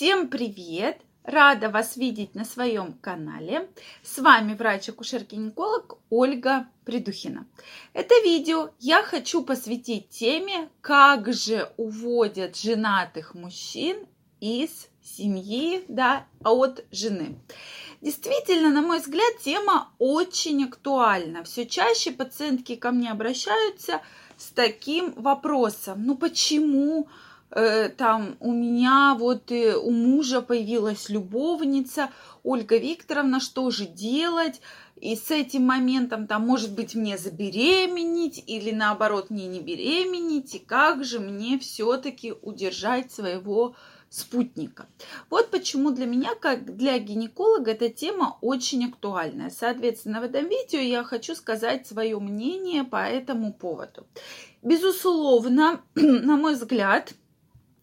[0.00, 0.98] Всем привет!
[1.24, 3.68] Рада вас видеть на своем канале.
[4.02, 7.46] С вами врач-акушер-гинеколог Ольга Придухина.
[7.92, 14.06] Это видео я хочу посвятить теме, как же уводят женатых мужчин
[14.40, 17.38] из семьи, да, от жены.
[18.00, 21.44] Действительно, на мой взгляд, тема очень актуальна.
[21.44, 24.00] Все чаще пациентки ко мне обращаются
[24.38, 26.04] с таким вопросом.
[26.06, 32.10] Ну почему Э, там у меня вот и у мужа появилась любовница,
[32.42, 34.60] Ольга Викторовна, что же делать?
[34.96, 40.58] И с этим моментом там, может быть, мне забеременеть или наоборот мне не беременеть, и
[40.58, 43.74] как же мне все-таки удержать своего
[44.10, 44.86] спутника.
[45.30, 49.50] Вот почему для меня, как для гинеколога, эта тема очень актуальная.
[49.50, 54.06] Соответственно, в этом видео я хочу сказать свое мнение по этому поводу.
[54.62, 57.14] Безусловно, на мой взгляд,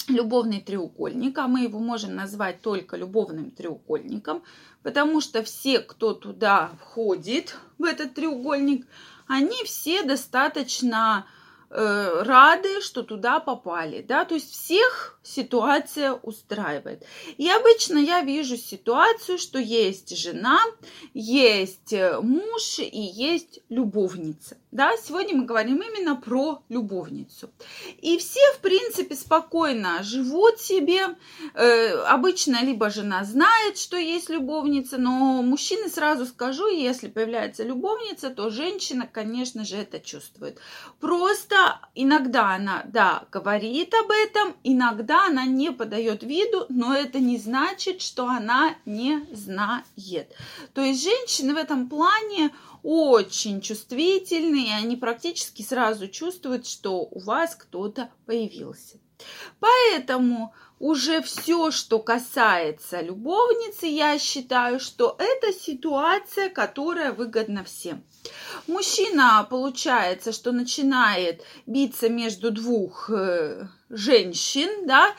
[0.07, 4.43] любовный треугольник, а мы его можем назвать только любовным треугольником,
[4.83, 8.88] потому что все, кто туда входит, в этот треугольник,
[9.27, 11.25] они все достаточно
[11.70, 17.04] рады, что туда попали, да, то есть всех ситуация устраивает.
[17.38, 20.60] И обычно я вижу ситуацию, что есть жена,
[21.14, 24.58] есть э, муж и есть любовница.
[24.72, 27.50] Да, сегодня мы говорим именно про любовницу.
[28.00, 31.16] И все, в принципе, спокойно живут себе.
[31.54, 38.30] Э, обычно либо жена знает, что есть любовница, но мужчины сразу скажу, если появляется любовница,
[38.30, 40.60] то женщина, конечно же, это чувствует.
[41.00, 41.56] Просто
[41.98, 48.02] иногда она, да, говорит об этом, иногда она не подает виду, но это не значит,
[48.02, 50.34] что она не знает.
[50.73, 52.52] То есть женщины в этом плане
[52.89, 58.97] очень чувствительные, и они практически сразу чувствуют, что у вас кто-то появился.
[59.59, 68.05] Поэтому уже все, что касается любовницы, я считаю, что это ситуация, которая выгодна всем.
[68.67, 75.14] Мужчина, получается, что начинает биться между двух э, женщин, да,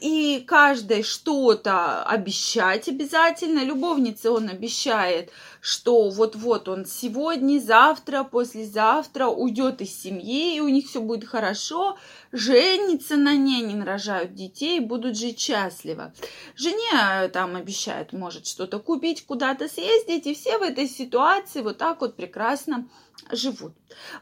[0.00, 3.62] и каждой что-то обещать обязательно.
[3.64, 5.30] Любовнице он обещает,
[5.60, 11.96] что вот-вот он сегодня, завтра, послезавтра уйдет из семьи, и у них все будет хорошо,
[12.32, 16.12] женится на ней, не нарожают детей, будут жить счастливо.
[16.54, 21.78] Жене э, там обещают, может что-то купить, куда-то съездить, и все в этой ситуации вот
[21.78, 22.88] так вот прекрасно
[23.32, 23.72] живут.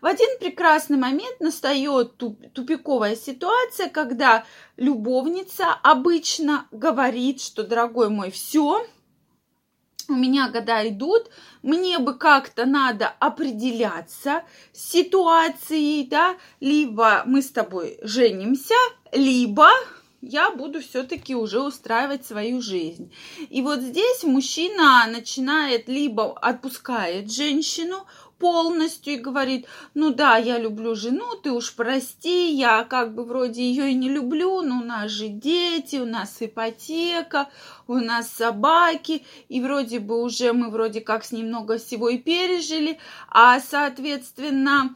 [0.00, 4.44] В один прекрасный момент настает тупиковая ситуация, когда
[4.77, 8.87] любовница обычно говорит, что, дорогой мой, все,
[10.09, 11.31] у меня года идут,
[11.62, 18.75] мне бы как-то надо определяться с ситуацией, да, либо мы с тобой женимся,
[19.12, 19.69] либо
[20.26, 23.12] я буду все-таки уже устраивать свою жизнь.
[23.48, 28.06] И вот здесь мужчина начинает либо отпускает женщину,
[28.38, 33.62] полностью и говорит, ну да, я люблю жену, ты уж прости, я как бы вроде
[33.62, 37.48] ее и не люблю, но у нас же дети, у нас ипотека,
[37.87, 42.19] у нас собаки, и вроде бы уже мы вроде как с ней много всего и
[42.19, 42.98] пережили,
[43.28, 44.94] а соответственно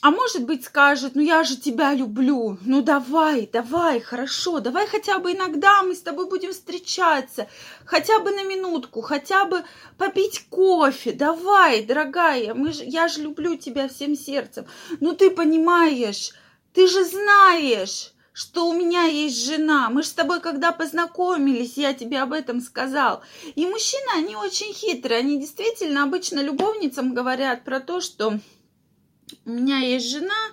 [0.00, 5.18] а может быть скажет, ну я же тебя люблю, ну давай, давай, хорошо, давай хотя
[5.18, 7.48] бы иногда мы с тобой будем встречаться,
[7.84, 9.64] хотя бы на минутку, хотя бы
[9.98, 14.66] попить кофе, давай, дорогая, мы же, я же люблю тебя всем сердцем.
[15.00, 16.32] Ну ты понимаешь,
[16.72, 19.90] ты же знаешь, что у меня есть жена.
[19.90, 23.22] Мы же с тобой, когда познакомились, я тебе об этом сказал.
[23.54, 25.20] И мужчины, они очень хитрые.
[25.20, 28.38] Они действительно обычно любовницам говорят про то, что
[29.44, 30.52] у меня есть жена,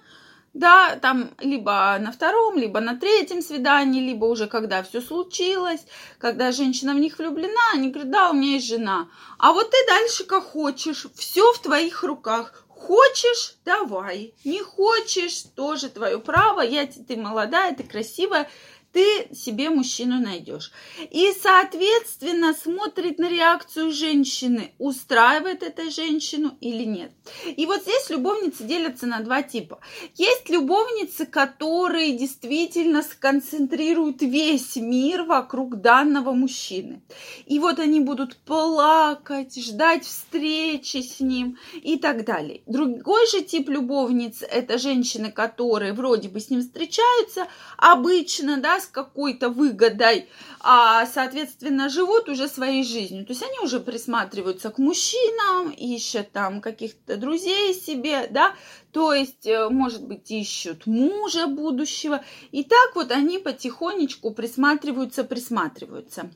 [0.53, 5.85] да, там либо на втором, либо на третьем свидании, либо уже когда все случилось,
[6.17, 9.09] когда женщина в них влюблена, они говорят, да, у меня есть жена.
[9.38, 12.66] А вот ты дальше как хочешь, все в твоих руках.
[12.67, 14.34] Хочешь, давай.
[14.45, 16.61] Не хочешь, тоже твое право.
[16.61, 18.50] Я, ты молодая, ты красивая
[18.91, 20.72] ты себе мужчину найдешь.
[21.11, 27.11] И, соответственно, смотрит на реакцию женщины, устраивает эта женщину или нет.
[27.46, 29.79] И вот здесь любовницы делятся на два типа.
[30.16, 37.02] Есть любовницы, которые действительно сконцентрируют весь мир вокруг данного мужчины.
[37.46, 42.61] И вот они будут плакать, ждать встречи с ним и так далее.
[42.66, 47.47] Другой же тип любовниц– это женщины, которые вроде бы с ним встречаются,
[47.78, 50.29] обычно, да, с какой-то выгодой,
[50.59, 53.26] а, соответственно, живут уже своей жизнью.
[53.26, 58.55] То есть они уже присматриваются к мужчинам, ищут там каких-то друзей себе, да,
[58.91, 62.23] то есть, э, может быть, ищут мужа будущего.
[62.52, 66.31] И так вот они потихонечку присматриваются, присматриваются.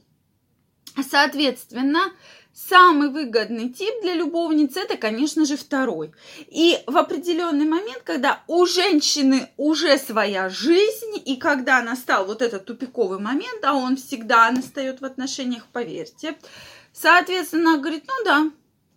[1.01, 2.11] Соответственно,
[2.53, 6.13] Самый выгодный тип для любовницы это, конечно же, второй.
[6.49, 12.65] И в определенный момент, когда у женщины уже своя жизнь, и когда настал вот этот
[12.65, 16.37] тупиковый момент, а он всегда настает в отношениях, поверьте,
[16.93, 18.51] соответственно, говорит, ну да,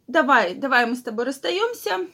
[0.07, 2.07] давай, давай мы с тобой расстаемся,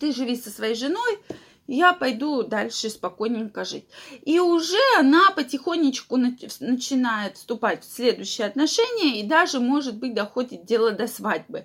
[0.00, 1.20] ты живи со своей женой,
[1.66, 3.86] я пойду дальше спокойненько жить.
[4.22, 10.92] И уже она потихонечку начинает вступать в следующие отношения и даже, может быть, доходит дело
[10.92, 11.64] до свадьбы.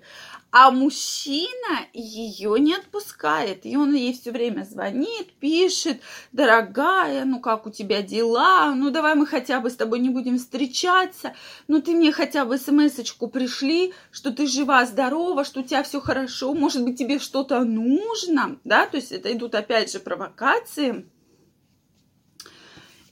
[0.52, 3.64] А мужчина ее не отпускает.
[3.64, 6.00] И он ей все время звонит, пишет,
[6.32, 8.74] дорогая, ну как у тебя дела?
[8.74, 11.34] Ну давай мы хотя бы с тобой не будем встречаться.
[11.68, 16.00] Ну ты мне хотя бы смс-очку пришли, что ты жива, здорова, что у тебя все
[16.00, 16.52] хорошо.
[16.52, 18.86] Может быть тебе что-то нужно, да?
[18.86, 21.06] То есть это идут опять же провокации.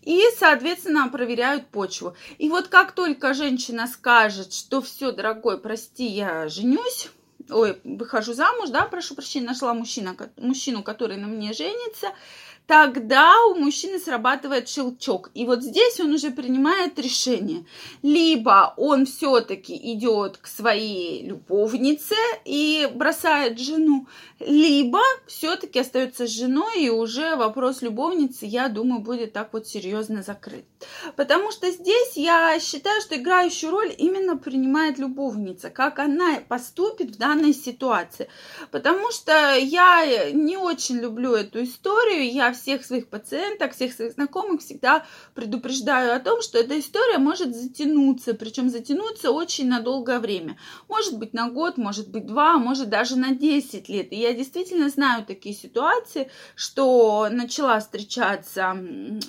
[0.02, 2.16] И, соответственно, проверяют почву.
[2.38, 7.10] И вот как только женщина скажет, что все, дорогой, прости, я женюсь,
[7.50, 12.08] ой, выхожу замуж, да, прошу прощения, нашла мужчина, мужчину, который на мне женится,
[12.68, 15.30] тогда у мужчины срабатывает щелчок.
[15.32, 17.64] И вот здесь он уже принимает решение.
[18.02, 24.06] Либо он все-таки идет к своей любовнице и бросает жену,
[24.38, 30.22] либо все-таки остается с женой, и уже вопрос любовницы, я думаю, будет так вот серьезно
[30.22, 30.66] закрыт.
[31.16, 37.18] Потому что здесь я считаю, что играющую роль именно принимает любовница, как она поступит в
[37.18, 38.28] данной ситуации.
[38.70, 44.60] Потому что я не очень люблю эту историю, я всех своих пациенток, всех своих знакомых
[44.60, 50.58] всегда предупреждаю о том, что эта история может затянуться, причем затянуться очень на долгое время.
[50.88, 54.12] Может быть на год, может быть два, может даже на 10 лет.
[54.12, 58.76] И я действительно знаю такие ситуации, что начала встречаться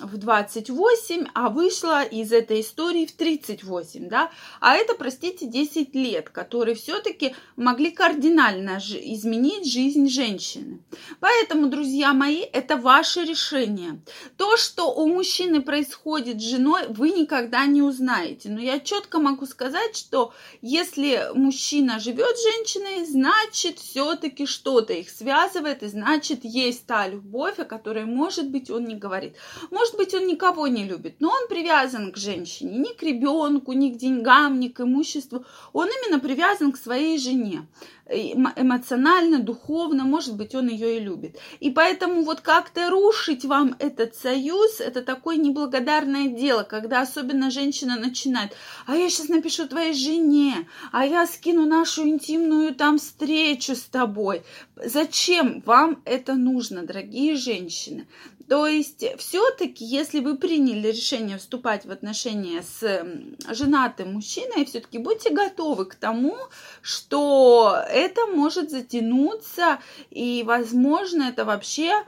[0.02, 4.30] в 28, а вышла из этой истории в 38, да,
[4.60, 10.80] а это, простите, 10 лет, которые все-таки могли кардинально изменить жизнь женщины.
[11.20, 12.76] Поэтому, друзья мои, это
[13.20, 14.00] ваше решение.
[14.36, 18.48] То, что у мужчины происходит с женой, вы никогда не узнаете.
[18.48, 20.32] Но я четко могу сказать, что
[20.62, 27.58] если мужчина живет с женщиной, значит, все-таки что-то их связывает, и значит, есть та любовь,
[27.58, 29.36] о которой, может быть, он не говорит.
[29.70, 33.90] Может быть, он никого не любит, но он привязан к женщине, ни к ребенку, ни
[33.90, 35.44] к деньгам, ни к имуществу.
[35.72, 37.66] Он именно привязан к своей жене
[38.10, 41.38] эмоционально, духовно, может быть, он ее и любит.
[41.60, 47.96] И поэтому вот как-то рушить вам этот союз, это такое неблагодарное дело, когда особенно женщина
[47.98, 48.52] начинает,
[48.86, 54.42] а я сейчас напишу твоей жене, а я скину нашу интимную там встречу с тобой.
[54.76, 58.06] Зачем вам это нужно, дорогие женщины?
[58.48, 63.06] То есть все-таки, если вы приняли решение вступать в отношения с
[63.48, 66.36] женатым мужчиной, все-таки будьте готовы к тому,
[66.82, 69.78] что это может затянуться,
[70.10, 72.04] и, возможно, это вообще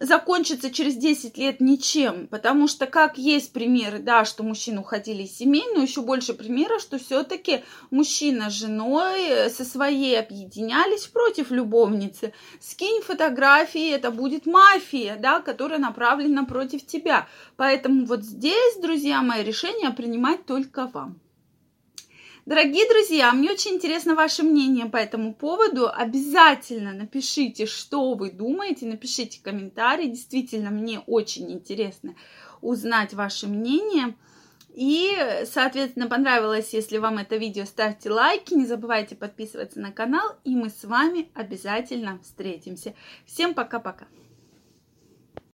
[0.00, 5.36] закончится через 10 лет ничем, потому что как есть примеры, да, что мужчины уходили из
[5.36, 12.32] семей, но еще больше примеров, что все-таки мужчина с женой со своей объединялись против любовницы.
[12.60, 17.28] Скинь фотографии, это будет мафия, да, которая направлена против тебя.
[17.56, 21.20] Поэтому вот здесь, друзья мои, решение принимать только вам.
[22.46, 25.88] Дорогие друзья, мне очень интересно ваше мнение по этому поводу.
[25.88, 30.10] Обязательно напишите, что вы думаете, напишите комментарий.
[30.10, 32.14] Действительно, мне очень интересно
[32.60, 34.14] узнать ваше мнение.
[34.74, 35.16] И,
[35.50, 40.68] соответственно, понравилось, если вам это видео, ставьте лайки, не забывайте подписываться на канал, и мы
[40.68, 42.94] с вами обязательно встретимся.
[43.24, 44.06] Всем пока-пока!